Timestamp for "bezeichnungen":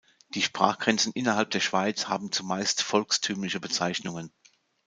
3.59-4.33